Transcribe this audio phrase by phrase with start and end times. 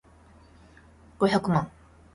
[1.19, 1.69] 五百万